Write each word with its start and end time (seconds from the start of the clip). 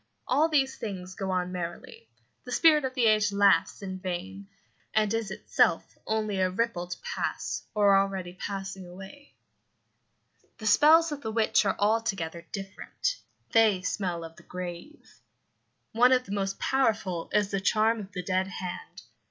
All 0.27 0.49
these 0.49 0.77
things 0.77 1.13
go 1.13 1.29
on 1.29 1.51
merrily. 1.51 2.09
The 2.43 2.51
spirit 2.51 2.85
of 2.85 2.95
the 2.95 3.05
age 3.05 3.31
laughs 3.31 3.83
in 3.83 3.99
vain, 3.99 4.47
and 4.95 5.13
is 5.13 5.29
itself 5.29 5.95
only 6.07 6.39
a 6.39 6.49
ripple 6.49 6.87
to 6.87 6.97
pass, 7.03 7.61
or 7.75 7.95
already 7.95 8.33
passing, 8.33 8.87
away. 8.87 9.35
The 10.57 10.65
spells 10.65 11.11
of 11.11 11.21
the 11.21 11.31
witch 11.31 11.65
are 11.65 11.75
altogether 11.77 12.47
different; 12.51 13.17
they 13.51 13.83
smell 13.83 14.23
of 14.23 14.37
the 14.37 14.41
grave. 14.41 15.19
One 15.91 16.11
of 16.11 16.23
the 16.25 16.31
most 16.31 16.57
powerful 16.57 17.29
is 17.31 17.51
the 17.51 17.61
charm 17.61 17.99
of 17.99 18.11
the 18.11 18.23
dead 18.23 18.47
hand. 18.47 19.03